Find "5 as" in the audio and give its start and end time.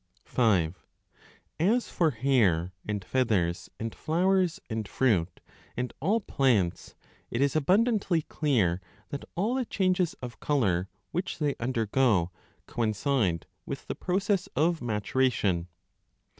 0.25-1.87